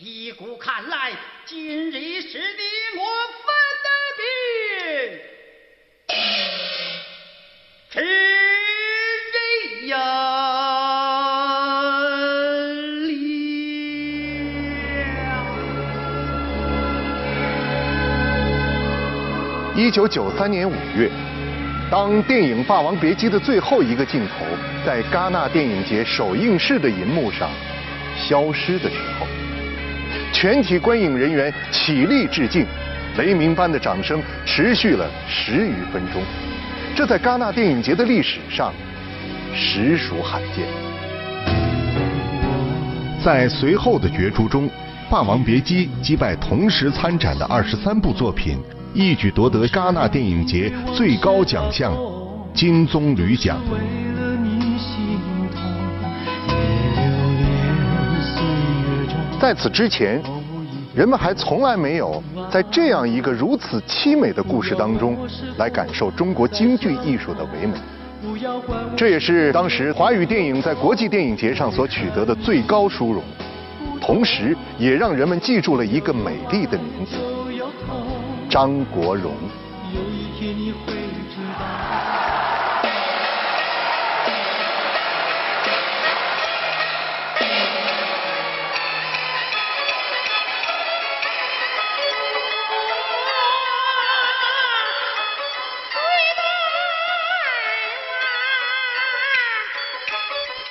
[0.00, 1.10] 依古看来，
[1.44, 2.62] 今日是的
[2.94, 3.02] 我
[3.34, 3.50] 分
[19.74, 21.10] 的，一九九三年五月。
[21.90, 24.46] 当电影《霸王别姬》的最后一个镜头
[24.86, 27.50] 在戛纳电影节首映式的银幕上
[28.16, 29.26] 消失的时候，
[30.32, 32.66] 全体观影人员起立致敬，
[33.16, 36.22] 雷鸣般的掌声持续了十余分钟，
[36.94, 38.72] 这在戛纳电影节的历史上
[39.54, 40.66] 实属罕见。
[43.24, 44.68] 在随后的角逐中，
[45.10, 48.58] 《霸王别姬》击败同时参展的二十三部作品。
[48.94, 51.92] 一举夺得戛纳电影节最高奖项
[52.54, 53.58] 金棕榈奖。
[59.40, 60.20] 在此之前，
[60.94, 65.16] 人们还从来没有在这样一个如此凄美的故事当中
[65.58, 67.78] 来感受中国京剧艺术的唯美。
[68.96, 73.22] 这也是当时华语电影在国际电影节上所取得的最高殊荣，
[74.00, 77.16] 同时也让人们记住了一个美丽的名字。
[78.50, 79.32] 张国荣。
[79.94, 80.92] 有一天你会
[81.32, 82.27] 知道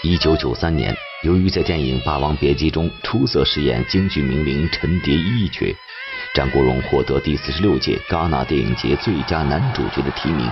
[0.08, 5.76] 一九九三年，由于在电影《霸王别姬》中出色饰演京剧名伶陈蝶衣一角。
[6.34, 10.50] 张国荣获得第四十六届戛纳电影节最佳男主角的提名，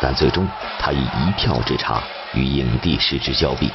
[0.00, 0.44] 但最终
[0.76, 2.02] 他以一票之差
[2.34, 3.70] 与影帝失之交臂，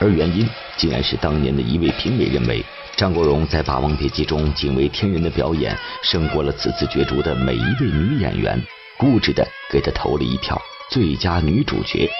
[0.00, 2.60] 而原因竟然是当年的一位评委认为
[2.96, 8.60] 张国荣在《霸王别姬》中惊为天人的表演胜过了此次角逐的每一位女演员，
[8.98, 12.10] 固执的给他投了一票最佳女主角。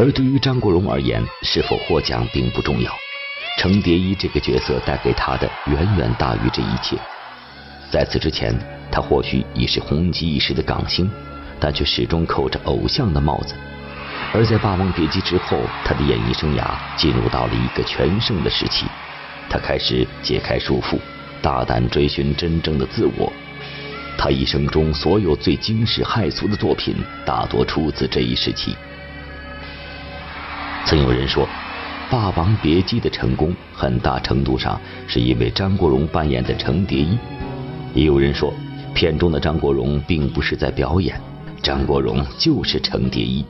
[0.00, 2.90] 而对于张国荣而言，是否获奖并不重要。
[3.58, 6.96] 程蝶衣这个角色带给他的远远大于这一切。
[7.90, 8.58] 在此之前，
[8.90, 11.10] 他或许已是红极一时的港星，
[11.60, 13.54] 但却始终扣着偶像的帽子。
[14.32, 16.64] 而在《霸王别姬》之后，他的演艺生涯
[16.96, 18.86] 进入到了一个全盛的时期。
[19.50, 20.98] 他开始解开束缚，
[21.42, 23.30] 大胆追寻真正的自我。
[24.16, 26.94] 他一生中所有最惊世骇俗的作品，
[27.26, 28.74] 大多出自这一时期。
[30.86, 31.46] 曾有人说。
[32.12, 37.16] 《霸王别姬》的成功，很大程度上是因为张国荣扮演的程蝶衣。
[37.94, 38.52] 也有人说，
[38.92, 41.20] 片中的张国荣并不是在表演，
[41.62, 43.44] 张国荣就是程蝶衣。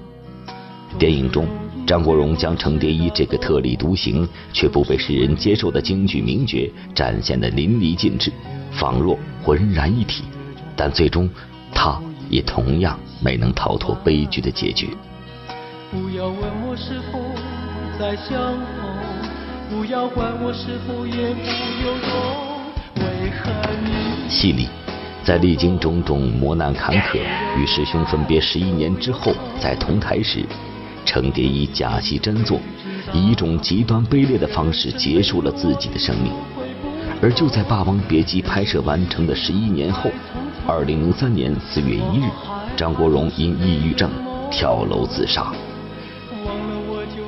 [0.98, 1.48] 电影中，
[1.86, 8.30] 张国荣将程蝶衣这个特立独行却不被世人接受的京剧名角展现的淋漓尽致，
[8.72, 10.24] 仿若浑然一体。
[10.76, 11.30] 但最终，
[11.72, 11.98] 他
[12.28, 14.90] 也同样没能逃脱悲剧的结局。
[15.92, 17.18] 不要问我是否
[17.98, 18.94] 再相逢，
[19.68, 21.50] 不要管我是否言不
[21.82, 23.02] 由衷。
[23.02, 23.50] 为何
[23.82, 24.30] 你？
[24.30, 24.68] 戏里，
[25.24, 27.18] 在历经种种磨难坎坷，
[27.58, 30.46] 与师兄分别十一年之后再同台时，
[31.04, 32.60] 程蝶衣假戏真做，
[33.12, 36.32] 以一种极端卑劣的方式结束了自己的生命。
[37.20, 40.08] 而就在《霸王别姬》拍摄完成的十一年后，
[40.68, 42.30] 二零零三年四月一日，
[42.76, 44.08] 张国荣因抑郁症
[44.52, 45.52] 跳楼自杀。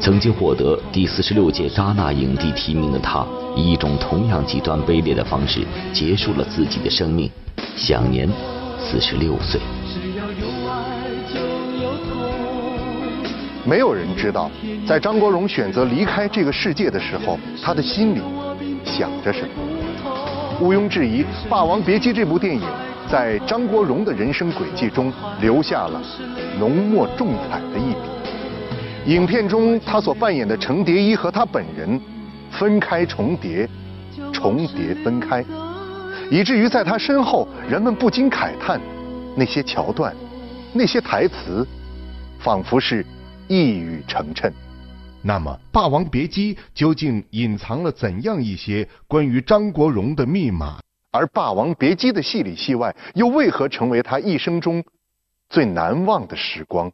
[0.02, 3.24] 曾经获得第四十六届戛纳影帝提名的他，
[3.54, 5.60] 以一种同样极端卑劣的方式
[5.92, 7.30] 结束了自己的生命，
[7.76, 8.28] 享年
[8.80, 9.60] 四十六岁。
[13.64, 14.50] 没有人知道，
[14.84, 18.20] 在张国荣选择离开这个世界的时候，他的心里
[18.84, 19.48] 想着什么。
[20.60, 22.62] 毋庸置疑，《霸王别姬》这部电影
[23.08, 26.02] 在张国荣的人生轨迹中留下了
[26.58, 28.22] 浓墨重彩的一笔。
[29.06, 32.00] 影片中他所扮演的程蝶衣和他本人
[32.52, 33.69] 分开重叠，
[34.32, 35.44] 重叠分开，
[36.31, 38.81] 以至于在他身后，人们不禁慨叹：
[39.37, 40.14] 那些桥段，
[40.72, 41.66] 那些台词，
[42.38, 43.04] 仿佛是
[43.49, 44.52] 一语成谶。
[45.20, 50.78] 那么，《霸王别姬》究竟隐藏了怎样一些关于张国荣的密码？
[51.10, 54.84] 而《霸王别姬》的戏里戏外，又为何成为他一生中
[55.48, 56.93] 最难忘的时光？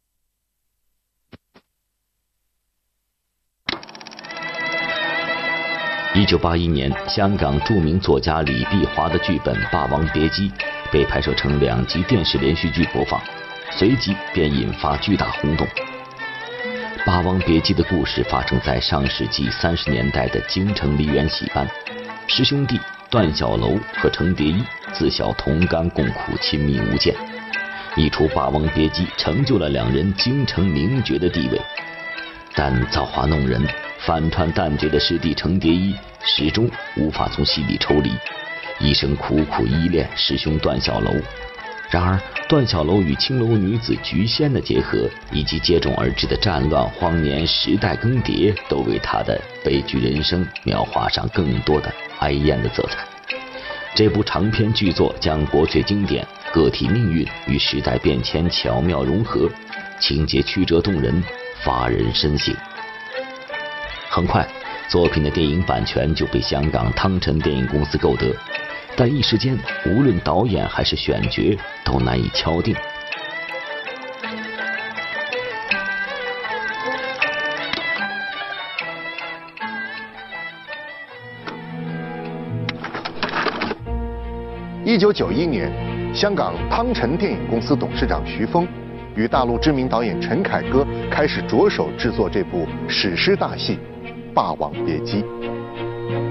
[6.15, 10.49] 一九八一年，香港著名作家李碧华的剧本《霸王别姬》
[10.91, 13.21] 被拍摄成两集电视连续剧播放，
[13.71, 15.67] 随即便引发巨大轰动。
[17.05, 21.69] 《霸王别姬》的故事发生在上世纪三十年代的京城梨园戏班，
[22.27, 22.81] 师兄弟
[23.11, 24.63] 段小楼和程蝶衣
[24.95, 27.15] 自小同甘共苦，亲密无间。
[27.97, 31.61] 一出《霸王别姬》成就了两人京城名角的地位，
[32.55, 33.63] 但造化弄人，
[33.99, 38.11] 反串旦角的师弟程蝶衣始终无法从戏里抽离，
[38.81, 41.13] 一生苦苦依恋师兄段小楼。
[41.91, 52.99] 然而，段小楼与青楼女子菊仙的结合，以及接踵而至的战乱、荒年、时代更迭，都为他的悲剧人生描画上更多的哀艳的色彩。
[53.95, 56.27] 这部长篇巨作将国粹经典。
[56.51, 59.49] 个体命运与时代变迁巧妙融合，
[60.01, 61.23] 情节曲折动人，
[61.65, 62.55] 发人深省。
[64.09, 64.47] 很快，
[64.89, 68.35] 作品的电影版权就被香港汤臣电影公司购得，
[68.97, 72.75] 但一时间，无论导演还是选角都难以敲定。
[84.85, 85.71] 一九九一年。
[86.15, 88.67] 香港汤臣电影公司董事长徐峰
[89.19, 93.77] 与大陆知名导演陈凯歌开始着手制作这部史诗大戏
[94.33, 95.23] 《霸王别姬》。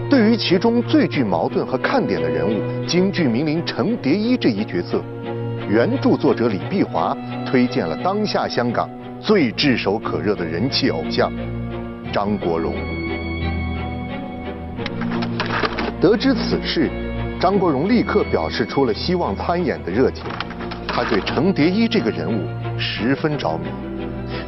[0.10, 5.04] 对于其中最具矛盾和看点的人物京剧名伶程蝶衣这一角色，
[5.70, 11.30] 原著作者李碧华推荐了当下香港最炙手可热的人气偶像
[12.14, 12.74] 张国荣。
[16.00, 16.90] 得知此事。
[17.40, 20.24] 张国荣立刻表示出了希望参演的热情，
[20.88, 23.68] 他对程蝶衣这个人物十分着迷。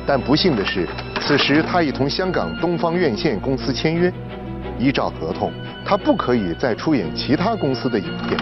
[0.05, 0.87] 但不幸的是，
[1.21, 4.11] 此时他已同香港东方院线公司签约，
[4.77, 5.51] 依照合同，
[5.85, 8.39] 他不可以再出演其他公司的影片。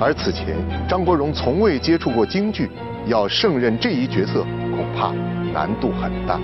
[0.00, 0.56] 而此前
[0.88, 2.70] 张国荣从未接触过京剧，
[3.06, 4.44] 要胜任这一角色
[4.76, 5.12] 恐怕
[5.52, 6.40] 难度很大。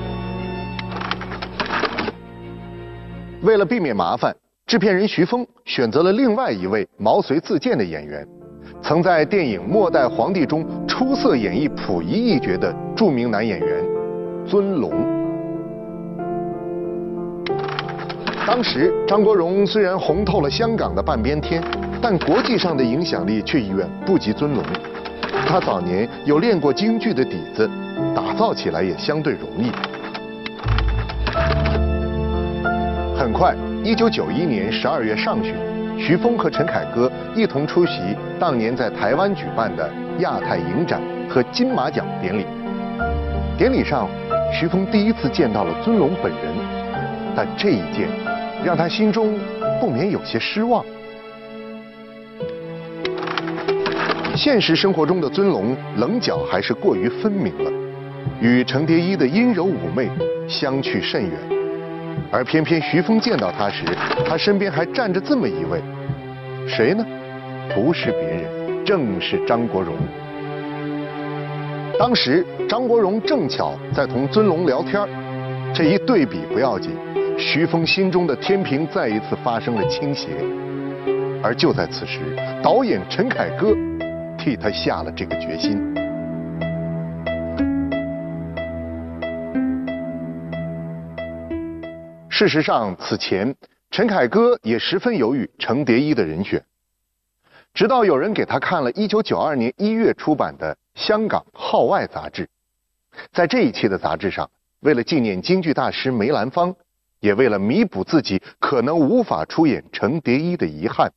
[3.42, 4.34] 为了避免麻烦。
[4.66, 8.22] 制片人徐峰选择了另外一位毛遂自荐的演员，
[8.82, 10.62] 曾在电影《末代皇帝》中
[10.98, 13.68] 出色演绎溥仪一角的著名男演员
[14.44, 14.90] 尊龙。
[18.44, 21.62] 当时张国荣虽然红透了香港的半边天，
[22.02, 24.64] 但国际上的影响力却远不及尊龙。
[25.46, 27.70] 他早年有练过京剧的底子，
[28.12, 29.70] 打造起来也相对容易。
[33.16, 33.54] 很快。
[33.84, 35.54] 一九九一年十二月上旬，
[35.98, 39.90] 徐峰和陈凯歌一同出席当年在台湾举办的
[40.20, 42.46] 亚太影展和金马奖典礼。
[43.58, 44.08] 典礼上，
[44.52, 46.54] 徐峰第一次见到了尊龙本人，
[47.34, 48.08] 但这一见
[48.64, 49.38] 让他心中
[49.80, 50.84] 不免有些失望。
[54.36, 57.70] 现实生活中的尊龙棱角还是过于分明了，
[58.40, 60.08] 与程蝶衣的阴柔妩媚
[60.48, 61.57] 相去甚远。
[62.30, 63.84] 而偏偏徐峰见到他时，
[64.26, 65.80] 他身边还站着这么一位，
[66.66, 67.04] 谁呢？
[67.74, 69.94] 不是别人，正是张国荣。
[71.98, 75.06] 当时张国荣正巧在同尊龙聊天
[75.74, 76.90] 这一对比不要紧，
[77.38, 80.28] 徐峰心中的天平再一次发生了倾斜。
[81.42, 82.20] 而就在此时，
[82.62, 83.74] 导演陈凯歌
[84.36, 85.82] 替他下了这个决心。
[92.38, 93.56] 事实上，此前
[93.90, 96.64] 陈凯歌也十分犹豫程蝶衣的人选，
[97.74, 102.48] 直到有人给他看了1992年1月出版的《香港号外》杂志，
[103.32, 106.76] 在这一期的杂志上，为了纪念京剧大师梅兰芳，
[107.18, 111.12] 也为了弥补自己可能无法出演程蝶衣的遗憾，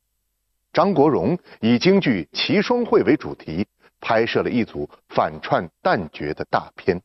[0.72, 3.64] 张国荣以京剧《齐双会》为主题，
[4.00, 7.00] 拍摄了一组反串旦角的大片。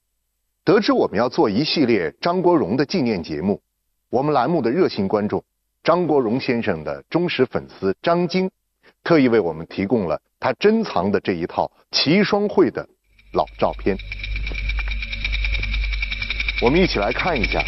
[0.65, 3.61] 得知我们要做一系列张国荣的纪念节目。
[4.09, 5.43] 我们栏目的热心观众
[5.83, 8.49] 张国荣先生的忠实粉丝张晶，
[9.03, 12.87] 特意为我们提供了他珍藏的这一套齐双会的
[13.33, 13.97] 老照片，
[16.61, 17.61] 我们一起来看一下。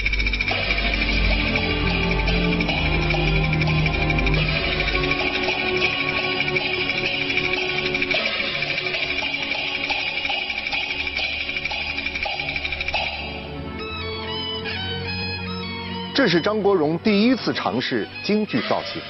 [16.20, 19.02] 这是张国荣第一次尝试京剧造型。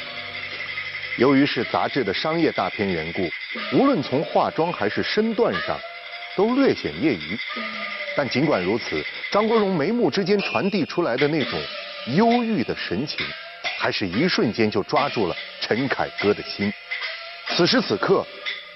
[1.17, 3.27] 由于是杂志的商业大片缘故，
[3.75, 5.75] 无论从化妆还是身段上，
[6.35, 7.35] 都略显业余。
[8.15, 11.59] 但尽管如此，张国荣眉目之间传递出来的那种
[12.15, 13.25] 忧郁的神情，
[13.79, 16.71] 还是一瞬间就抓住了陈凯歌的心。
[17.47, 18.23] 此时此刻，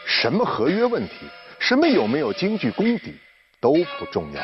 [0.07, 1.27] 什么合约问题，
[1.59, 3.13] 什么有没有京剧功底，
[3.61, 4.41] 都不重要。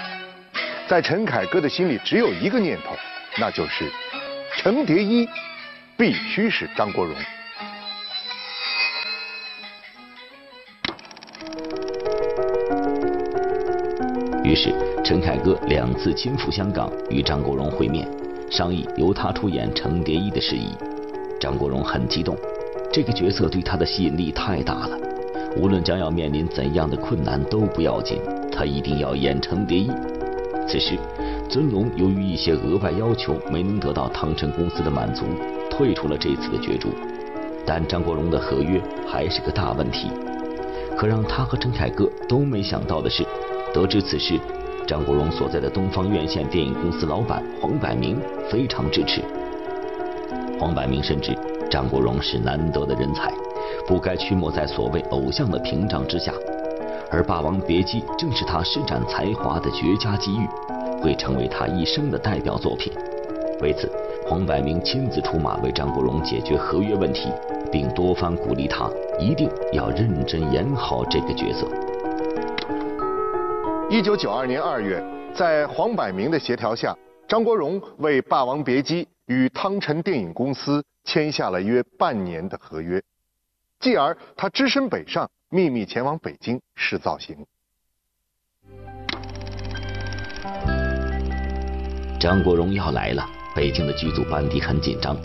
[0.88, 2.96] 在陈凯歌的心里，只有一个念头。
[3.38, 3.92] 那就是
[4.58, 5.28] 程蝶衣
[5.98, 7.16] 必须是张国荣。
[14.44, 14.74] 于是
[15.06, 18.10] 陈凯歌两次亲赴香港与张国荣会面
[18.50, 20.76] 商议由他出演程蝶衣的事宜。
[21.40, 22.36] 张国荣很激动
[22.92, 24.98] 这个角色对他的吸引力太大了
[25.56, 28.20] 无论将要面临怎样的困难都不要紧
[28.52, 29.92] 他一定要演程蝶衣。
[30.68, 30.98] 此时
[31.50, 35.26] 尊龙由于一些额外要求没能得到汤臣公司的满足，
[35.68, 36.90] 退出了这次的角逐。
[37.66, 40.12] 但张国荣的合约还是个大问题。
[40.96, 43.26] 可让他和陈凯歌都没想到的是，
[43.74, 44.40] 得知此事，
[44.86, 49.24] 张国荣所在的东方院线电影公司老板黄百鸣非常支持。
[50.60, 51.36] 黄百鸣深知
[51.72, 53.34] 张国荣是难得的人才，
[53.88, 56.32] 不该屈没在所谓偶像的屏障之下，
[57.10, 60.48] 而《霸王别姬》正是他施展才华的绝佳机遇，
[61.02, 62.94] 会成为他一生的代表作品。
[63.62, 63.92] 为此，
[64.26, 67.32] 黄百鸣亲自出马为张国荣解决合约问题。
[67.72, 68.90] 并多番鼓励他
[69.20, 71.68] 一定要认真演好这个角色。
[73.92, 75.00] 一九九二年二月，
[75.36, 83.00] 在黄百鸣的协调下，张国荣为《霸王别姬》与汤臣电影公司签下了约半年的合约。
[83.80, 87.46] 继而，他只身北上，秘密前往北京试造型。
[92.20, 95.16] 张国荣要来了，北京的剧组班底很紧张。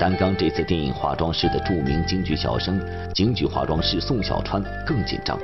[0.00, 2.80] 担纲这次电影化妆师的著名京剧小生、
[3.14, 5.38] 京剧化妆师宋小川更紧张。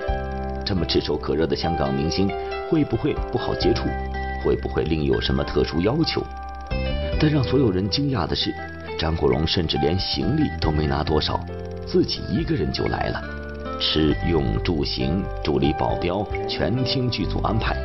[0.65, 2.29] 这么炙手可热的香港明星，
[2.69, 3.87] 会不会不好接触？
[4.45, 6.21] 会不会另有什么特殊要求？
[7.21, 8.53] 但让所有人惊讶的是，
[8.99, 11.39] 张国荣甚至连行李都没拿多少，
[11.87, 13.23] 自己一个人就来了，
[13.79, 17.77] 吃用住行、助理保镖全听剧组安排，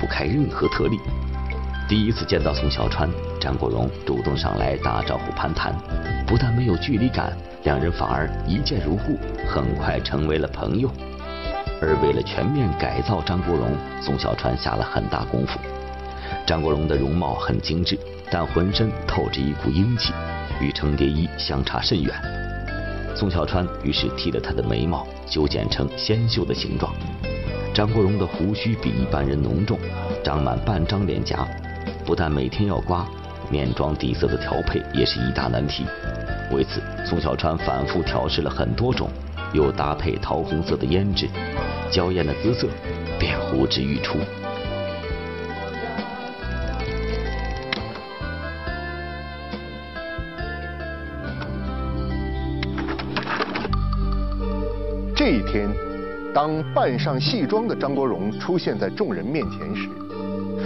[0.00, 0.96] 不开任何特例。
[1.90, 5.74] 第一次见到宋小川，张国荣主动上来打招呼攀谈，
[6.24, 9.18] 不但没有距离感，两人反而一见如故，
[9.48, 10.88] 很快成为了朋友。
[11.82, 15.58] 而为了全面改造张国荣，宋小川下了很大功夫。
[16.46, 17.98] 张国荣的容貌很精致，
[18.30, 20.12] 但浑身透着一股英气，
[20.60, 22.14] 与程蝶衣相差甚远。
[23.16, 26.94] 宋小川于是剃了他的眉毛，修剪成纤秀的形状。
[27.74, 29.76] 张国荣的胡须比一般人浓重，
[30.22, 31.44] 长满半张脸颊。
[32.04, 33.06] 不但每天要刮，
[33.50, 35.84] 面妆底色的调配也是一大难题。
[36.50, 39.08] 为此，宋小川反复调试了很多种，
[39.52, 41.28] 又搭配桃红色的胭脂，
[41.90, 42.68] 娇艳的姿色
[43.18, 44.18] 便呼之欲出。
[55.14, 55.68] 这一天，
[56.34, 59.88] 当扮上戏装的张国荣出现在众人面前时，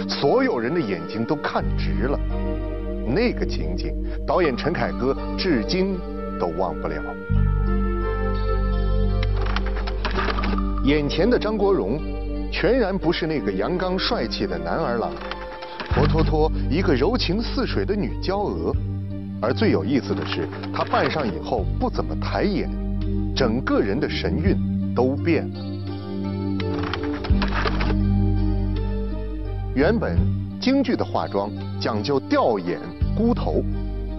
[0.07, 2.19] 所有人的眼睛都看直了，
[3.07, 3.91] 那个情景，
[4.25, 5.97] 导演陈凯歌至今
[6.39, 6.95] 都忘不了。
[10.83, 11.99] 眼前的张国荣，
[12.51, 15.11] 全然不是那个阳刚帅气的男儿郎，
[15.95, 18.71] 活脱脱一个柔情似水的女娇娥。
[19.41, 22.69] 而最有意思的是，他扮上以后不怎么抬眼，
[23.35, 24.55] 整个人的神韵
[24.95, 25.74] 都变了。
[29.75, 30.17] 原本
[30.61, 31.51] 京剧的化妆
[31.81, 32.79] 讲究吊眼
[33.17, 33.61] 箍头，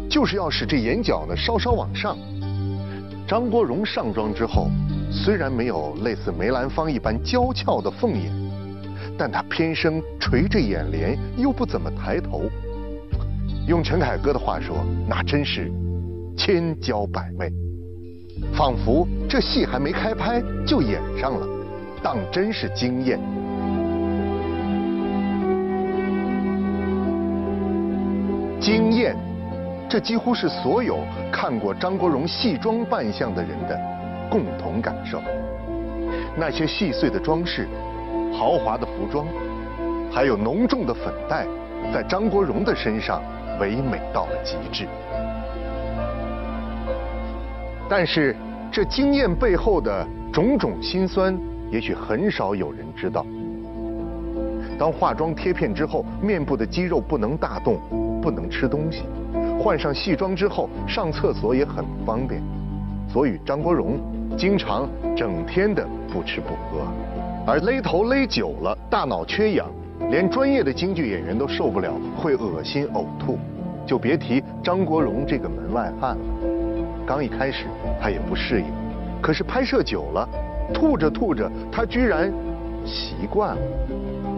[0.06, 2.14] 就是要使这眼角呢稍稍往上。
[3.26, 4.68] 张国荣上妆之后，
[5.10, 8.30] 虽然没有类似梅兰芳一般娇俏的凤眼，
[9.16, 12.42] 但他偏生垂着眼帘，又不怎么抬头。
[13.66, 14.76] 用陈凯歌的话说，
[15.08, 15.72] 那真是
[16.36, 17.50] 千娇百媚，
[18.52, 21.46] 仿佛这戏还没开拍就演上了，
[22.02, 23.18] 当真是惊艳。
[28.66, 29.16] 惊艳，
[29.88, 30.98] 这几乎是所有
[31.30, 33.80] 看过张国荣戏装扮相的人的
[34.28, 35.22] 共同感受。
[36.36, 37.68] 那些细碎的装饰、
[38.36, 39.24] 豪华的服装，
[40.10, 41.46] 还有浓重的粉黛，
[41.94, 43.22] 在张国荣的身上
[43.60, 44.88] 唯美到了极致。
[47.88, 48.34] 但是，
[48.72, 51.38] 这惊艳背后的种种辛酸，
[51.70, 53.24] 也许很少有人知道。
[54.76, 57.78] 当化妆贴片之后，面部的肌肉不能大动。
[58.26, 59.04] 不能吃东西，
[59.56, 62.42] 换上戏装之后上厕所也很不方便，
[63.08, 64.00] 所以张国荣
[64.36, 66.82] 经常整天的不吃不喝，
[67.46, 69.68] 而勒头勒久了，大脑缺氧，
[70.10, 73.38] 连专业的京剧演员都受不了，会恶心呕吐，
[73.86, 76.24] 就别提张国荣这个门外汉了。
[77.06, 77.66] 刚一开始
[78.02, 78.66] 他也不适应，
[79.22, 80.28] 可是拍摄久了，
[80.74, 82.32] 吐着吐着，他居然
[82.84, 83.62] 习惯了。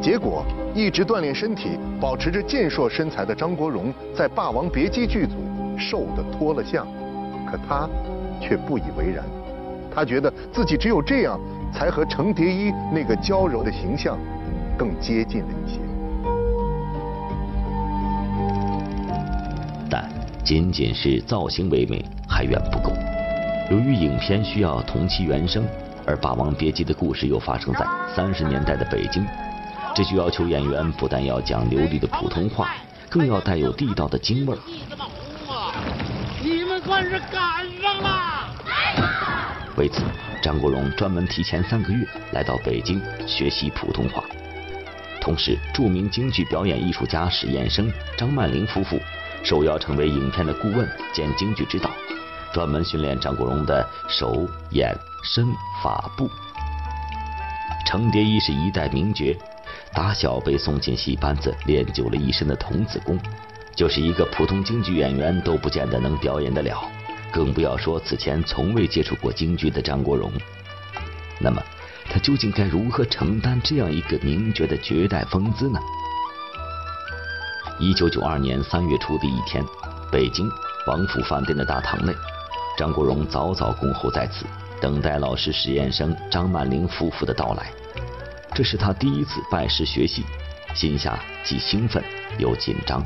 [0.02, 5.35] 结果，一直锻炼身体、保持着健硕身材的张国荣，在《霸王别姬》剧组
[5.76, 6.87] 瘦得脱了相，
[7.45, 7.88] 可他
[8.40, 9.25] 却不以为然。
[9.93, 11.40] 他觉得自己只有这样，
[11.73, 14.17] 才和程蝶衣那个娇柔的形象
[14.78, 15.81] 更接近了一些。
[19.90, 20.09] 但
[20.45, 22.93] 仅仅是造型唯美还远不够。
[23.73, 25.64] 由于影片需要同期原声，
[26.07, 29.26] 而《霸王别姬》的故事又发生在三十年代的北京，
[29.99, 32.73] 这就要求演员不但要讲流利的普通话，
[33.09, 34.59] 更要带有地道的京味儿。
[36.40, 38.49] 你们算是赶上了！
[39.76, 40.05] 为此，
[40.40, 44.23] 张国荣专门提前三个月来到北京学习普通话。
[45.21, 49.00] 同时，著名京剧表演艺术家史彦生、张曼玲夫妇
[49.43, 51.90] 受邀成为影片的顾问兼京剧指导。
[52.55, 55.45] 专门训练张国荣的手、眼、身、
[55.83, 56.31] 法、步。
[57.85, 59.37] 程蝶衣是一代名角，
[59.95, 63.18] 打小被送进戏班子练就了一身的童子功，
[63.75, 66.83] 就是一个普通京剧演员都不见得能表演得了，
[67.33, 70.30] 更不要说此前从未接触过京剧的张国荣。
[71.40, 71.62] 那么，
[72.11, 75.78] 他究竟该如何承担这样一个名角的绝代风姿呢？
[77.80, 79.64] 一九九二年三月初的一天，
[80.11, 80.49] 北京
[80.87, 82.12] 王府饭店的大堂内。
[82.76, 84.45] 张国荣早早恭候在此，
[84.80, 87.73] 等待老师史彦生、张曼玲夫妇的到来。
[88.55, 90.25] 这是他第一次拜师学戏，
[90.75, 92.02] 心下既兴奋
[92.38, 93.05] 又紧张。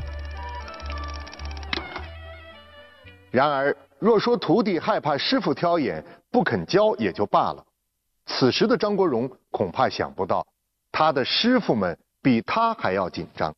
[3.29, 7.63] 然而，若说徒弟害怕师傅挑眼，不肯教也就罢了，
[8.25, 10.45] 此时的张国荣恐怕想不到，
[10.91, 13.53] 他的师傅们比他还要紧张。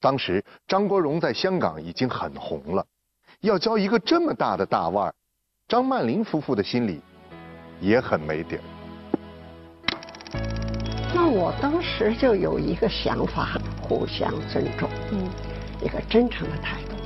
[0.00, 2.84] 当时，张国荣在香港已经很红了，
[3.40, 5.14] 要教一个这么大的大腕儿。
[5.68, 7.00] 张曼玲夫妇的心里
[7.80, 8.62] 也很没底儿。
[11.14, 15.28] 那我当时就有一个想法，互相尊重，嗯，
[15.82, 16.96] 一个真诚的态度。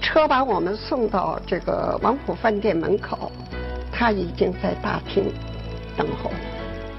[0.00, 3.32] 车把我们送到这个王府饭店门口，
[3.90, 5.32] 他已经在大厅
[5.96, 6.30] 等候。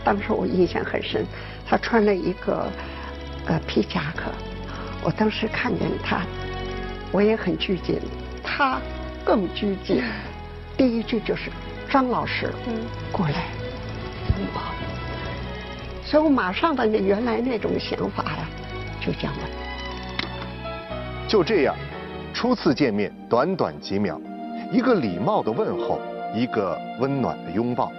[0.04, 1.24] 当时我印象很深，
[1.68, 2.68] 他穿了一个
[3.46, 4.32] 呃皮夹克。
[5.04, 6.22] 我当时看见他，
[7.12, 8.00] 我也很拘谨，
[8.44, 8.80] 他
[9.24, 10.04] 更拘谨。
[10.76, 11.52] 第一句就是
[11.90, 12.74] 张老师，嗯
[13.12, 13.46] 过来
[14.40, 14.62] 拥抱，
[16.06, 18.48] 所以我马上把那原来那种想法呀，
[19.02, 19.40] 就讲了。
[21.28, 21.76] 就这样，
[22.34, 24.22] 初次见面，短短几秒，
[24.72, 26.00] 一个礼貌的问候，
[26.34, 27.92] 一个温暖的拥抱，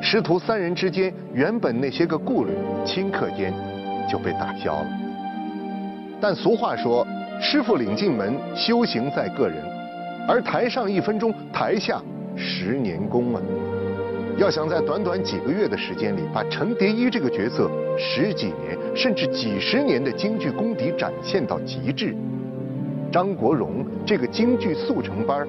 [0.00, 2.52] 师徒三人之间原本那些个顾虑，
[2.86, 3.52] 顷刻间
[4.08, 4.86] 就被打消了。
[6.20, 7.06] 但俗话说，
[7.40, 9.62] 师傅领进门，修行在个人，
[10.28, 12.00] 而台上一分钟，台下。
[12.40, 13.42] 十年功啊！
[14.38, 22.14] 要想在短短几个月的时间里，把程蝶衣这个角色十几年甚至几十年的京剧功底展现到极致，
[23.10, 25.44] 张国荣这个京剧速成班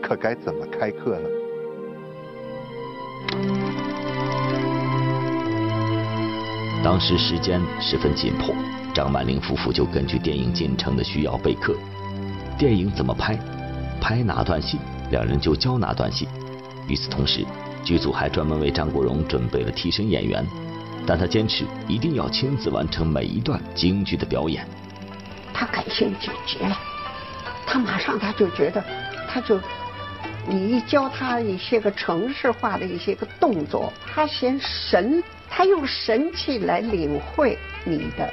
[0.00, 1.28] 可该怎么开课呢？
[6.84, 8.54] 当时时间十分紧迫，
[8.94, 11.74] 张曼玲夫妇就根据电影进程的需要备课。
[12.56, 13.36] 电影怎么拍？
[14.00, 14.78] 拍哪段戏？
[15.10, 16.28] 两人就教哪段戏。
[16.88, 17.44] 与此同时，
[17.84, 20.46] 剧组还专门为张国荣准备了替身演员，
[21.06, 24.66] 但他坚持一定要亲自完成每一段京剧的表演。
[25.54, 26.76] 他感兴趣极了，
[27.66, 28.84] 他马上他就觉得，
[29.28, 29.58] 他就
[30.46, 38.30] 你一教他一些个程式化的一些个动作，他嫌神，他用神气来领会你的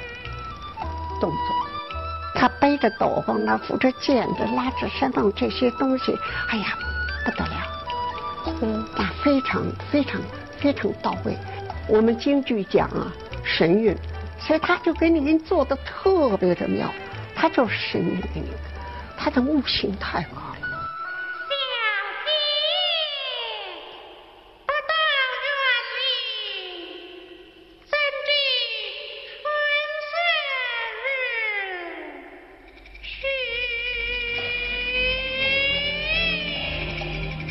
[1.20, 1.38] 动作。
[2.34, 6.14] 他背着斗篷，那扶着剑，这拉着山洞这些东西，
[6.48, 6.78] 哎呀，
[7.24, 7.56] 不得了，
[8.60, 9.60] 嗯，那非常
[9.90, 10.22] 非常
[10.56, 11.36] 非常到位。
[11.88, 13.12] 我们京剧讲啊，
[13.44, 13.92] 神韵，
[14.38, 16.94] 所以他就给你做的特别的妙，
[17.34, 18.46] 他就是神韵给你，
[19.16, 20.52] 他的悟性太高了。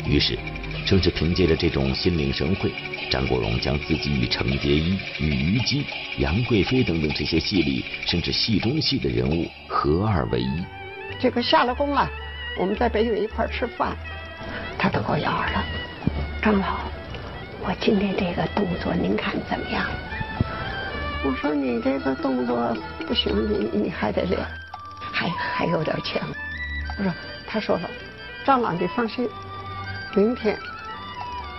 [0.08, 0.38] 于是，
[0.86, 2.70] 正是凭借着这种心领神会，
[3.10, 5.84] 张国荣将自己与程蝶衣、与虞姬、
[6.18, 10.64] 杨贵妃等等这些戏里甚至戏中戏的人物合二为一。
[11.18, 12.08] 这个下了工了，
[12.56, 13.96] 我们在北京一块吃饭，
[14.78, 15.64] 他都给我要了。
[16.40, 16.78] 张老，
[17.64, 19.84] 我今天这个动作您看怎么样？
[21.24, 22.72] 我说你这个动作
[23.08, 24.38] 不行，你你还得练，
[25.00, 26.22] 还还有点强。
[26.96, 27.12] 我说，
[27.44, 27.90] 他说了，
[28.44, 29.28] 张老你放心。
[30.14, 30.56] 明天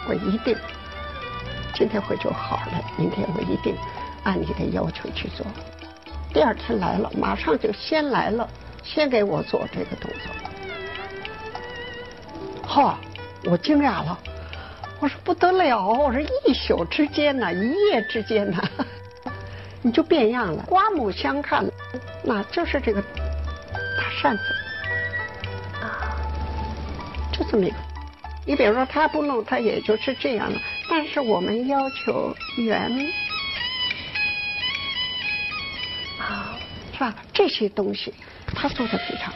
[0.07, 0.55] 我一定，
[1.73, 2.81] 今天会就好了。
[2.97, 3.75] 明天我一定
[4.23, 5.45] 按你的要求去做。
[6.33, 8.47] 第二天来了，马上就先来了，
[8.83, 10.31] 先给我做这个动作。
[12.65, 12.97] 哈，
[13.45, 14.17] 我惊讶了，
[14.99, 18.61] 我说不得了，我说一宿之间呢，一夜之间呢，
[19.81, 20.63] 你就变样了。
[20.67, 21.65] 刮目相看，
[22.23, 24.43] 那就是这个大扇子
[25.81, 26.15] 啊，
[27.31, 27.75] 就这么一个。
[28.47, 30.57] 你比如说他不弄，他也就是这样了。
[30.89, 32.89] 但是我们要求圆
[36.17, 36.57] 啊，
[36.93, 37.13] 是吧？
[37.33, 38.13] 这些东西
[38.55, 39.33] 他做的非常。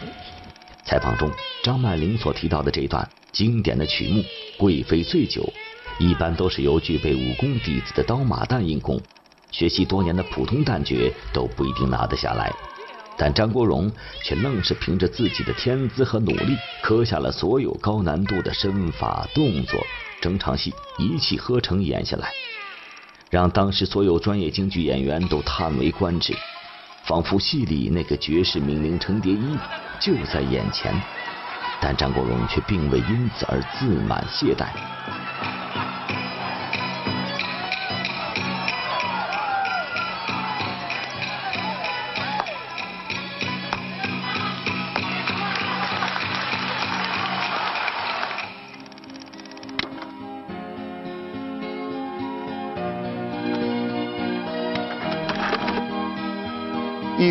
[0.86, 1.30] 采访中，
[1.62, 4.22] 张曼玲所提到的这段经典的曲目
[4.58, 5.42] 《贵妃醉酒》，
[6.04, 8.98] 一般都是由具备武功底子的刀马旦硬功，
[9.52, 12.50] 学习多年的普通旦角都不一定拿得下来。
[13.24, 13.92] 但张国荣
[14.24, 19.80] 却愣是凭着自己的天资和努力，刻下了所有高难度的身法动作，
[20.20, 22.32] 整场戏一气呵成演下来，
[23.30, 26.36] 让当时所有专业京剧演员都叹为观止，
[27.04, 29.56] 仿佛戏里那个绝世名伶程蝶衣
[30.00, 30.92] 就在眼前，
[31.80, 34.70] 但张国荣却并未因此而自满懈怠。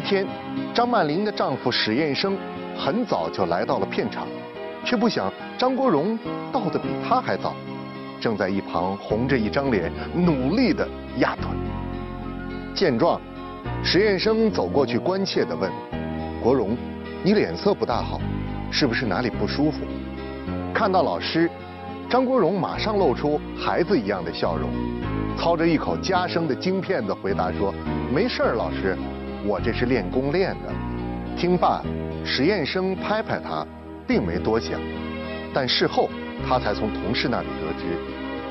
[0.00, 0.26] 一天，
[0.72, 2.34] 张曼玲的丈夫史彦生
[2.74, 4.26] 很早就来到了片场，
[4.82, 6.18] 却不想张国荣
[6.50, 7.54] 到的比他还早，
[8.18, 11.50] 正在一旁红着一张脸努力的压腿。
[12.74, 13.20] 见状，
[13.84, 15.70] 史彦生走过去关切的问
[16.42, 16.74] ：“国荣，
[17.22, 18.18] 你脸色不大好，
[18.70, 19.80] 是不是哪里不舒服？”
[20.72, 21.50] 看到老师，
[22.08, 24.70] 张国荣马上露出孩子一样的笑容，
[25.36, 27.74] 操着一口家生的京片子回答说
[28.10, 28.96] ：“没事儿，老师。”
[29.44, 30.72] 我这是练功练的。
[31.37, 31.83] 听罢，
[32.24, 33.66] 史彦生拍拍他，
[34.07, 34.79] 并没多想。
[35.55, 36.09] 但事后，
[36.46, 37.96] 他才从同事那里得知，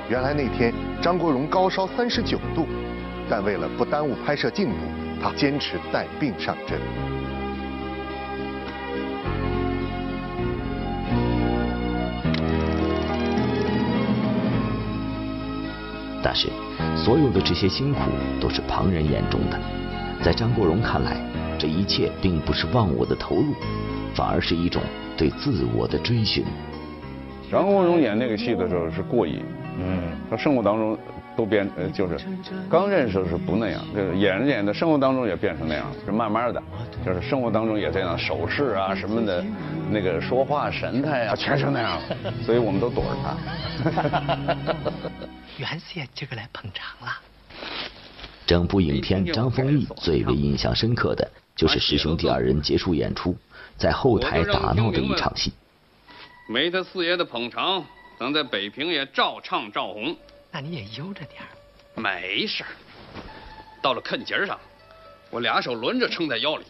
[0.10, 2.65] 原来那天张国荣高烧三十九度，
[3.30, 4.75] 但为了不耽误拍摄进度，
[5.21, 6.80] 他坚持带病上阵。
[16.21, 16.49] 但是，
[16.97, 18.02] 所有的这些辛苦
[18.41, 19.78] 都是旁人眼中的。
[20.23, 21.17] 在张国荣看来，
[21.58, 23.53] 这一切并不是忘我的投入，
[24.13, 24.82] 反而是一种
[25.17, 26.43] 对自我的追寻。
[27.49, 29.41] 张国荣演那个戏的时候是过瘾，
[29.79, 30.97] 嗯，他生活当中
[31.36, 32.17] 都变，呃，就是
[32.69, 36.62] 刚认识是不那样，就是演着演着，生活当中也变成那样，是慢慢的，
[37.05, 39.43] 就是生活当中也这样，手势啊什么的，
[39.89, 43.36] 那个说话神态啊， 全成那样了，所以我们都躲着他。
[45.58, 47.13] 袁四爷今个来捧场了。
[48.49, 53.38] 整部影片，张丰毅最为印象深刻的就是师兄弟二人结束演出，
[53.77, 55.53] 在后台打闹的一场戏。
[56.47, 57.85] 没他四爷的捧场，
[58.17, 60.17] 咱在北平也照唱照红。
[60.51, 61.43] 那你也悠着点
[61.93, 62.63] 没事
[63.83, 64.59] 到了坎节上，
[65.29, 66.65] 我俩手轮着撑在腰里，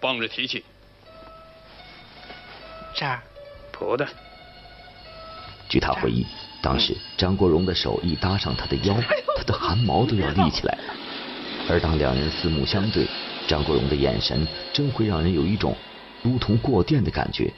[0.00, 0.64] 帮着提气。
[2.96, 3.22] 这儿，
[3.70, 4.04] 婆的。
[5.68, 6.26] 据他回忆。
[6.62, 8.94] 当时张国荣的手一搭上他的腰，
[9.36, 10.94] 他的汗毛都要立起来了。
[11.68, 13.06] 而当两人四目相对，
[13.46, 15.74] 张国荣的眼神真会让人有一种
[16.22, 17.52] 如同过电的感觉。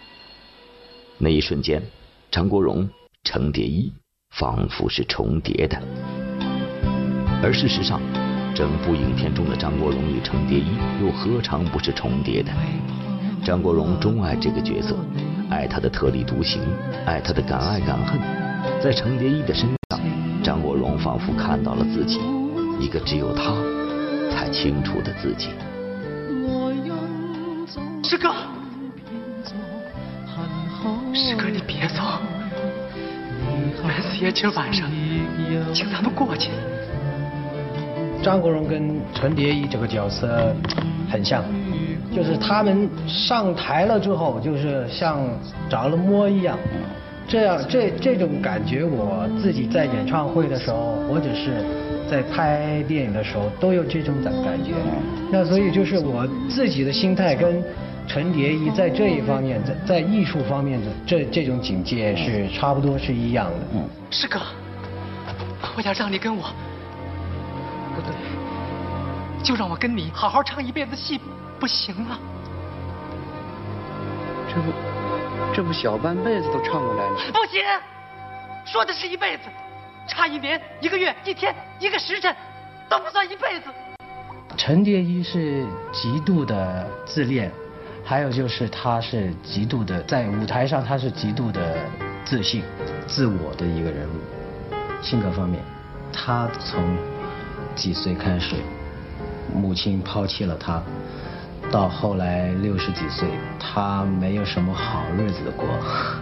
[1.19, 1.83] 那一瞬间，
[2.31, 2.89] 张国荣、
[3.25, 3.93] 程蝶衣
[4.31, 5.81] 仿佛是重叠的。
[7.43, 8.01] 而事实上，
[8.55, 12.53] 整部影片中的张国荣与程蝶衣又何尝不是重叠的？
[13.45, 14.97] 张国荣钟爱这个角色，
[15.51, 16.63] 爱他的特立独行，
[17.05, 18.52] 爱他的敢爱敢恨。
[18.81, 20.01] 在程蝶衣的身上，
[20.43, 22.21] 张国荣仿佛看到了自己，
[22.81, 23.55] 一个只有他
[24.31, 25.51] 才清楚的自己。
[28.03, 28.33] 师哥，
[31.15, 32.03] 师哥，你别走，
[33.87, 34.91] 袁四爷今儿晚上
[35.73, 36.51] 请咱们过去。
[38.23, 40.55] 张国荣跟程蝶衣这个角色
[41.11, 41.43] 很像，
[42.15, 45.21] 就是他们上台了之后，就是像
[45.69, 46.59] 着了魔一样。
[47.33, 51.65] 这样，这这种感觉，我自己在演唱会的时候，或者是
[52.07, 54.73] 在拍电影的时候，都有这种感感觉。
[55.31, 57.65] 那所以就是我自己的心态跟
[58.07, 63.57] 陈蝶衣在这一方面，在在艺术方面的这这种境界是差不多是一样的。
[63.77, 64.39] 嗯，师哥，
[65.75, 66.43] 我想让你跟我，
[67.97, 68.13] 不对，
[69.43, 71.19] 就让我跟你好好唱一辈子戏，
[71.59, 72.19] 不行吗？
[74.51, 74.92] 这不。
[75.55, 77.63] 这不小半辈子都唱过来了，不行，
[78.65, 79.45] 说的是一辈子，
[80.09, 82.35] 差一年、一个月、一天、一个时辰，
[82.89, 83.67] 都不算一辈子。
[84.57, 87.51] 陈蝶衣是极度的自恋，
[88.05, 91.77] 还有就是他是极度的在舞台上他是极度的
[92.25, 92.63] 自信、
[93.07, 95.03] 自我的一个人物。
[95.03, 95.63] 性格方面，
[96.13, 96.97] 他从
[97.75, 98.57] 几岁开始
[99.53, 100.83] 母亲抛弃了他，
[101.73, 103.27] 到后来六十几岁，
[103.59, 105.67] 他没有什么好日子过。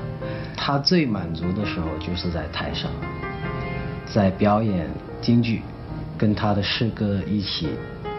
[0.57, 2.89] 他最满足的时候就是在台上，
[4.07, 4.89] 在表演
[5.21, 5.63] 京剧，
[6.17, 7.71] 跟他的师哥一起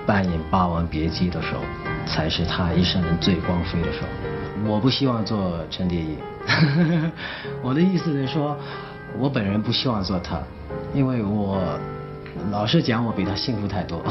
[0.06, 1.62] 扮演《霸王别姬》的时候，
[2.06, 4.08] 才是他一生人最光辉的时候。
[4.70, 6.18] 我不希望做陈蝶衣，
[7.64, 8.58] 我的意思是说，
[9.18, 10.38] 我本人不希望做他，
[10.94, 11.58] 因为我
[12.52, 14.04] 老实讲，我比他幸福太多。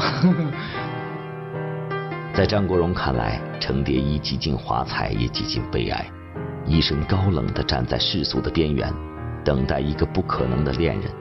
[2.33, 6.09] 在张国荣看来，程蝶衣几近华彩，也几近悲哀。
[6.65, 8.91] 一生高冷地站在世俗的边缘，
[9.43, 11.11] 等待一个不可能的恋人，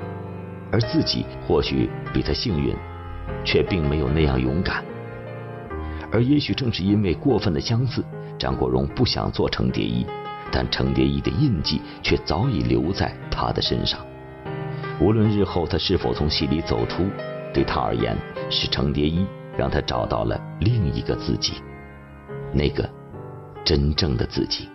[0.71, 2.77] 而自己或许比他幸运，
[3.45, 4.85] 却并没有那样勇敢。
[6.13, 8.05] 而也许正是因为过分的相似，
[8.39, 10.07] 张国荣不想做程蝶衣，
[10.53, 13.99] 但程蝶衣的印记却早已留在他的身上。
[15.01, 17.05] 无论日后他是否从戏里走出，
[17.53, 18.17] 对他而言，
[18.49, 19.27] 是程蝶衣
[19.61, 21.63] 让他找到了另一个自己，
[22.51, 22.89] 那个
[23.63, 24.71] 真正的自己。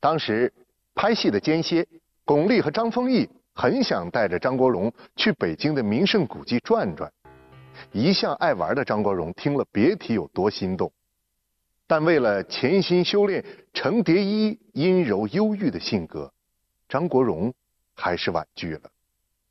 [0.00, 0.50] 当时
[0.94, 1.86] 拍戏的间歇，
[2.24, 7.12] 巩俐和张丰毅很想带着张国荣去北京的名胜古迹转转。
[7.92, 10.90] 一向爱玩的张国荣听了，别提有多心动。
[11.88, 16.30] 但为了潜心修炼程蝶衣阴柔忧郁的性格，
[16.86, 17.52] 张国荣
[17.94, 18.82] 还是婉拒了。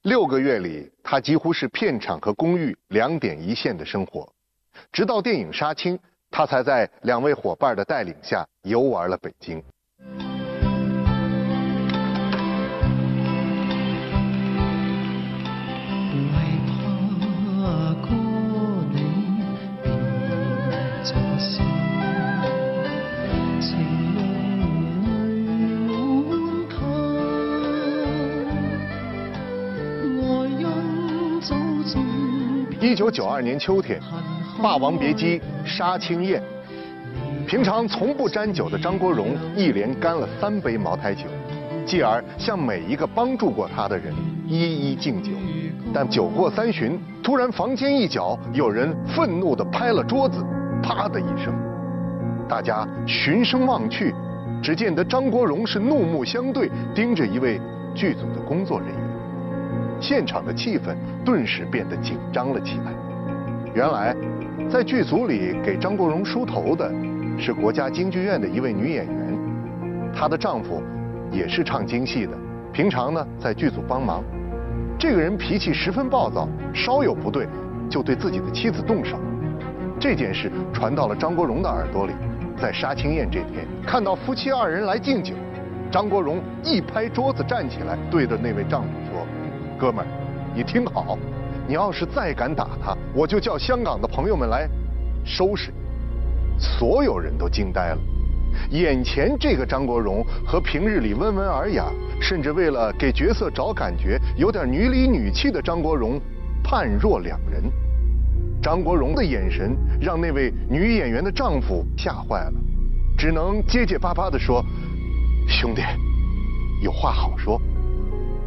[0.04, 4.32] 六个月里，他几乎是片场和公寓两点一线的生活。
[4.91, 5.97] 直到电影杀青，
[6.30, 9.63] 他才在两位伙伴的带领下游玩了北京。
[32.88, 34.00] 一九九二年秋天，
[34.63, 36.41] 《霸王别姬》杀青宴，
[37.45, 41.26] 平常从不沾酒的张国荣一连干了三杯茅台酒，
[41.86, 44.15] 继而向每一个帮助过他的人
[44.47, 45.34] 一一敬酒。
[45.93, 50.41] 但酒过三巡，突然房间一角有人愤怒地拍了桌子，
[50.82, 51.54] 啪的一声，
[52.47, 54.15] 大家循声望去，
[54.63, 57.60] 只见得张国荣是怒目相对，盯着一位
[57.93, 59.16] 剧组的工作人员。
[59.99, 62.93] 现场的气氛顿时变得紧张了起来。
[63.73, 64.15] 原来，
[64.69, 66.91] 在剧组里给张国荣梳头的
[67.38, 69.39] 是国家京剧院的一位女演员，
[70.15, 70.81] 她的丈夫
[71.31, 72.31] 也是唱京戏的，
[72.71, 74.23] 平常呢在剧组帮忙。
[74.99, 77.47] 这个人脾气十分暴躁，稍有不对
[77.89, 79.19] 就对自己的妻子动手。
[79.99, 82.13] 这件事传到了张国荣的耳朵里，
[82.55, 85.36] 在杀青宴这天，看到夫妻二人来敬酒，
[85.91, 88.89] 张国荣一拍桌子站起来，对着那位丈夫。
[89.78, 90.08] 哥们儿，
[90.56, 91.18] 你听好，
[91.68, 94.68] 你要是再敢打他，我就叫香港的朋友们来
[95.24, 95.78] 收拾你。
[96.60, 97.98] 所有人都惊呆了，
[98.72, 101.86] 眼前这个张国荣和平日里温文尔雅，
[102.20, 106.20] 甚至为了给角色找感觉有点女里女气的张国荣，
[106.63, 107.63] 判若两人。
[108.60, 112.54] 张国荣的眼神让那位女演员的丈夫吓坏了，
[113.16, 114.66] 只能结结巴巴地说
[115.48, 115.84] ：“兄弟，
[116.82, 117.62] 有话好说。”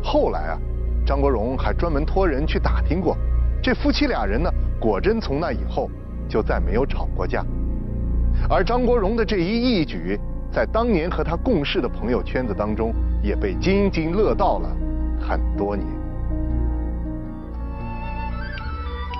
[0.02, 0.58] 后来啊。
[1.04, 3.16] 张国荣还专门托人去打听过，
[3.62, 5.90] 这夫妻俩人呢，果真从那以后
[6.28, 7.44] 就再没有吵过架。
[8.48, 10.18] 而张国荣的这一义举，
[10.52, 14.68] 在当年和他共事的朋友圈子当中，也被津津乐道了
[15.20, 15.86] 很多年。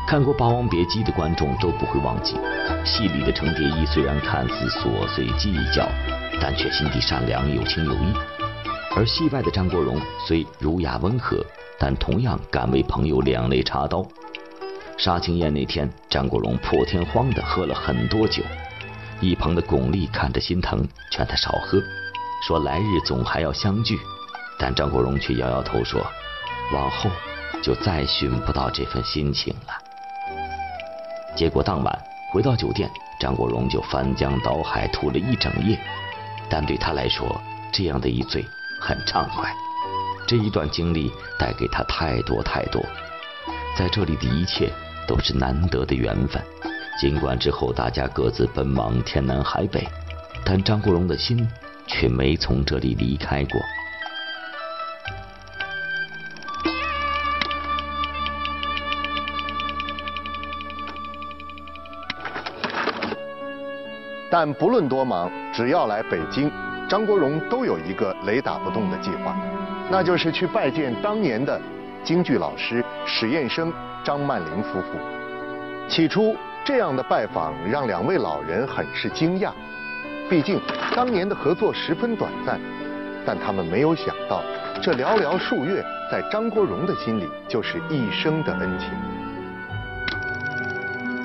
[0.08, 2.36] 看过《霸王别姬》的观众都不会忘记，
[2.84, 5.88] 戏里的程蝶衣虽然看似琐碎计较，
[6.40, 8.12] 但却心地善良、有情有义；
[8.96, 11.44] 而戏外的张国荣虽儒雅温和。
[11.82, 14.06] 但同样敢为朋友两肋插刀。
[14.98, 18.42] 杀青宴那天，张国荣破天荒的喝了很多酒。
[19.18, 21.82] 一旁的巩俐看着心疼，劝他少喝，
[22.46, 23.98] 说来日总还要相聚。
[24.58, 26.06] 但张国荣却摇摇头说，
[26.74, 27.08] 往后
[27.62, 29.72] 就再寻不到这份心情了。
[31.34, 31.98] 结果当晚
[32.30, 35.78] 回到酒店，张国荣就翻江倒海吐了一整夜。
[36.50, 37.40] 但对他来说，
[37.72, 38.44] 这样的一醉
[38.80, 39.54] 很畅快。
[40.26, 42.80] 这一段经历带给他太多太多，
[43.76, 44.72] 在这里的一切
[45.06, 46.42] 都是难得的缘分。
[47.00, 49.86] 尽管之后大家各自奔忙天南海北，
[50.44, 51.48] 但张国荣的心
[51.86, 53.60] 却没从这里离开过。
[64.32, 66.48] 但不论多忙，只要来北京，
[66.90, 69.36] 张国荣都有一个雷打不动的计划，
[69.88, 71.60] 那就是去拜见当年的
[72.02, 73.72] 京剧老师史燕生、
[74.02, 74.98] 张曼玲夫妇。
[75.88, 79.52] 起初，这样的拜访让两位老人很是惊讶，
[80.28, 80.60] 毕竟
[80.96, 82.58] 当年的合作十分短暂。
[83.24, 84.42] 但他们没有想到，
[84.82, 88.88] 这寥寥数月，在张国荣的心里就是一生的恩情。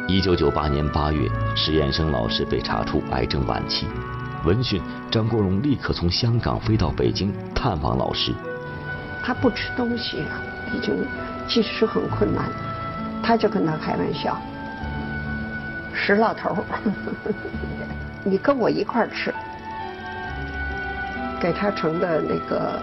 [0.08, 3.88] 一九九八年八月，史燕生老师被查出癌症晚期。
[4.45, 4.79] 闻讯，
[5.10, 8.31] 张国荣立刻从香港飞到北京探望老师。
[9.23, 10.38] 他不吃东西啊，
[10.71, 11.03] 已经
[11.47, 12.45] 进食很困难。
[13.23, 14.39] 他就跟他开玩笑
[15.95, 16.63] ：“石老头，
[18.23, 19.34] 你跟我一块儿吃。”
[21.41, 22.79] 给他盛的那个，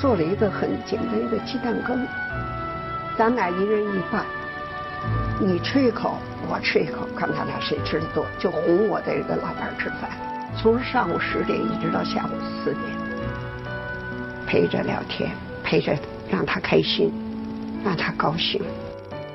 [0.00, 2.06] 做了一个很简单一个鸡蛋羹，
[3.18, 4.24] 咱俩一人一半，
[5.38, 6.16] 你吃一口，
[6.48, 10.08] 我吃一口，看他俩谁吃的多，就哄我这个老伴儿吃饭。
[10.56, 12.82] 从上午十点一直到下午四点，
[14.46, 15.30] 陪着聊天，
[15.62, 15.94] 陪着
[16.30, 17.12] 让他开心，
[17.84, 18.62] 让他高兴。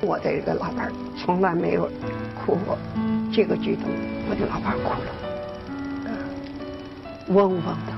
[0.02, 1.88] 我的一个老伴从来没有
[2.34, 2.76] 哭过，
[3.32, 3.84] 这个举动，
[4.28, 5.10] 我的老伴哭了，
[7.28, 7.92] 嗡嗡的。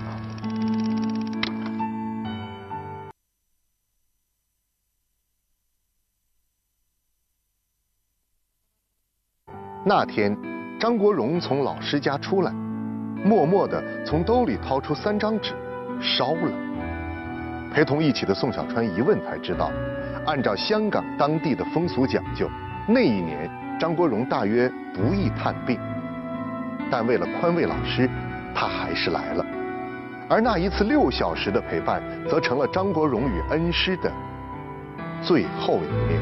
[9.86, 10.36] 那天，
[10.78, 12.71] 张国荣从老师家出来。
[13.24, 15.54] 默默地从兜里掏出三张纸，
[16.00, 16.50] 烧了。
[17.72, 19.70] 陪同一起的宋小川一问才知道，
[20.26, 22.48] 按照香港当地的风俗讲究，
[22.86, 25.78] 那一年张国荣大约不宜探病。
[26.90, 28.10] 但为了宽慰老师，
[28.54, 29.46] 他还是来了。
[30.28, 34.12] 而那一次六小时的陪伴，则成了张国荣与恩师的
[35.22, 36.20] 最后一面。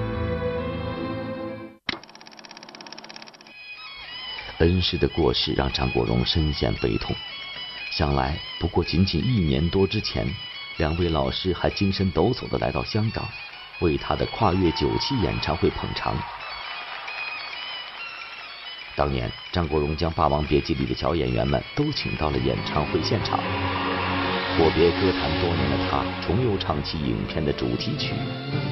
[4.61, 7.15] 恩师的过世让张国荣深陷悲痛。
[7.91, 10.27] 想来，不过仅仅一年多之前，
[10.77, 13.29] 两位老师还精神抖擞的来到香港，
[13.81, 16.15] 为他的跨越九七演唱会捧场。
[18.95, 23.41] 当年，张国荣将《霸王别姬》里的小演员们都请到了演唱会现场。
[24.59, 28.13] 阔别歌坛多年的他，重又唱起影片的主题曲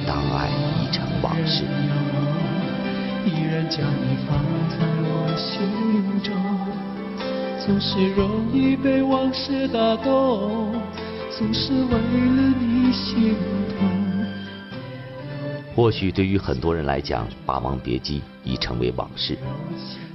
[0.07, 1.63] 《当爱已成往事》。
[3.25, 4.37] 依然将你放
[4.69, 6.33] 在我心中，
[7.65, 10.73] 总是容易被往事打动，
[11.37, 13.35] 总是为了你心。
[15.75, 19.37] 或许对于很多人来讲，《霸王别姬》已成为往事，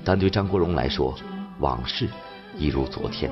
[0.05, 1.15] 但对张国荣来说，
[1.61, 2.09] 往事
[2.59, 3.31] 一如昨天。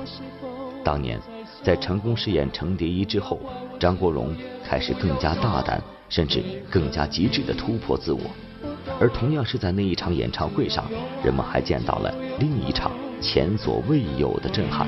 [0.83, 1.19] 当年，
[1.63, 3.39] 在成功饰演程蝶衣之后，
[3.79, 8.21] 张国荣开始更加大胆，甚至更加极致的突破自我。
[8.99, 10.85] 而同样是在那一场演唱会上，
[11.23, 14.87] 人们还见到了另一场前所未有的震撼。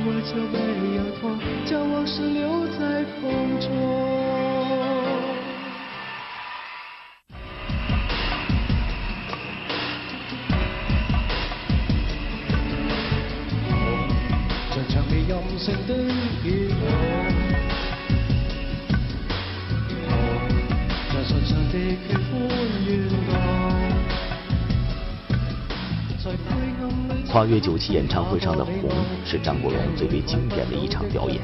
[27.36, 28.90] 跨越九七演唱会上的红
[29.26, 31.42] 是张国荣最为经典的一场表演。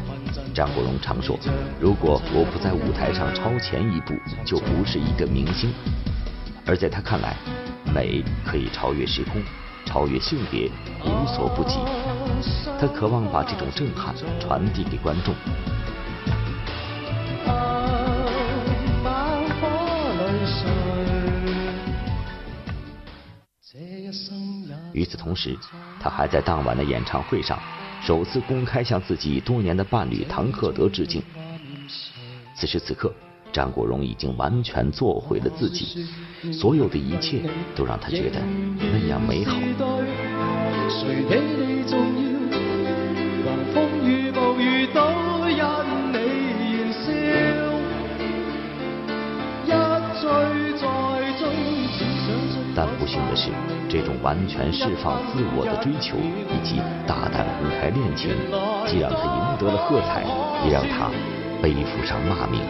[0.53, 1.37] 张国荣常说
[1.81, 4.13] ：“如果我不在舞台上超前一步，
[4.45, 5.69] 就不是一个明星。”
[6.65, 7.35] 而在他看来，
[7.93, 9.41] 美可以超越时空，
[9.85, 10.71] 超越性别，
[11.03, 11.75] 无所不及。
[12.79, 15.35] 他渴望把这种震撼传递给观众。
[24.93, 25.57] 与此同时，
[25.99, 27.57] 他还在当晚的演唱会上
[28.01, 31.21] 首次公开向自己多年的伴侣唐克德致敬。
[32.55, 33.13] 此时此刻，
[33.51, 36.05] 张国荣已经完全做回了自己，
[36.51, 37.41] 所有的一切
[37.75, 38.39] 都让他觉得
[38.77, 39.57] 那样美好。
[52.73, 53.51] 但不幸的是，
[53.91, 58.31] 这种完全释放自我的追求，以及大胆公开恋情，
[58.87, 60.23] 既让他赢得了喝彩，
[60.65, 61.11] 也让他
[61.61, 62.61] 背负上骂名。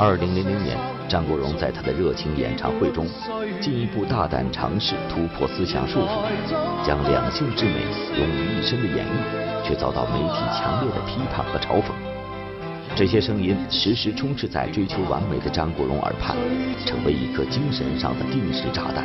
[0.00, 0.76] 二零零零年，
[1.08, 3.06] 张国荣在他的热情演唱会中，
[3.60, 6.18] 进一步大胆尝试突破思想束缚，
[6.84, 7.86] 将两性之美
[8.18, 12.13] 融于一身的演绎，却遭到媒体强烈的批判和嘲讽。
[12.96, 16.36] 这些声音时时充斥在追求完美的张国荣耳畔，
[16.86, 19.04] 成为一颗精神上的定时炸弹。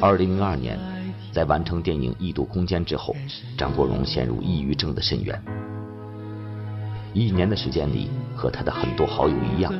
[0.00, 0.76] 二零零二年，
[1.32, 3.14] 在完成电影《异度空间》之后，
[3.56, 5.40] 张国荣陷入抑郁症的深渊。
[7.14, 9.72] 一年的时间里，和他的很多好友一样，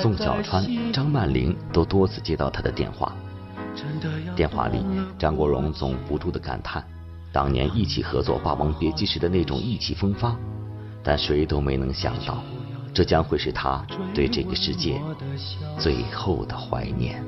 [0.00, 3.14] 宋小川、张曼玲都多次接到他的电话。
[4.34, 4.82] 电话里，
[5.18, 6.82] 张国荣总不住地感叹，
[7.30, 10.34] 当年一起合作《霸王别姬》时的那种意气风发。
[11.02, 12.42] 但谁都没能想到，
[12.94, 13.84] 这将会是他
[14.14, 15.00] 对这个世界
[15.78, 17.22] 最后的怀念。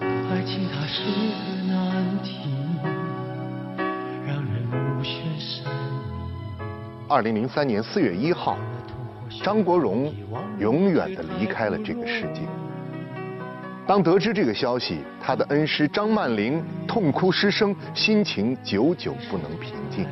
[0.00, 2.50] 爱情它是个难题，
[4.26, 4.66] 让人
[4.98, 5.64] 无限神
[7.08, 8.58] 二零零三年四月一号，
[9.42, 10.12] 张国荣
[10.58, 12.42] 永远的离开了这个世界。
[13.86, 20.06] 当得知这个消息，他的恩师张曼玲痛哭失声，心情久久不能平静。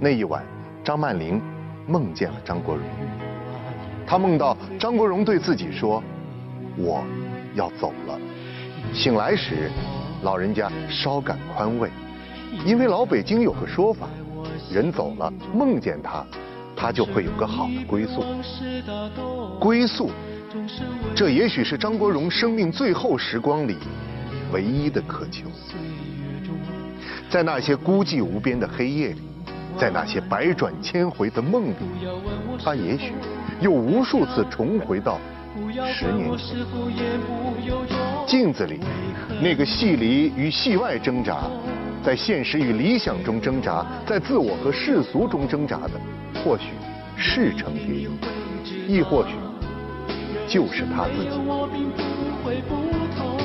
[0.00, 0.42] 那一晚，
[0.84, 1.40] 张曼玲
[1.86, 2.84] 梦见了张国荣，
[4.06, 6.02] 她梦到张国荣对自己说
[6.76, 7.02] ：“我
[7.54, 8.18] 要走了。”
[8.92, 9.70] 醒来时，
[10.22, 11.90] 老人家稍感宽慰，
[12.66, 14.06] 因为老北京有个说法。
[14.70, 16.24] 人走了，梦见他，
[16.76, 18.22] 他就会有个好的归宿。
[19.58, 20.10] 归宿，
[21.14, 23.76] 这也许是张国荣生命最后时光里
[24.52, 25.46] 唯一的渴求。
[27.30, 29.22] 在那些孤寂无边的黑夜里，
[29.78, 31.74] 在那些百转千回的梦里，
[32.64, 33.12] 他也许
[33.60, 35.18] 又无数次重回到
[35.92, 36.56] 十年前。
[38.26, 38.80] 镜子里，
[39.42, 41.42] 那个戏里与戏外挣扎。
[42.04, 45.92] 在现实与理想中挣扎，在自我和世俗中挣扎的，
[46.44, 46.66] 或许
[47.16, 48.08] 是程蝶衣，
[48.86, 49.34] 亦或许
[50.46, 51.30] 就是他自己。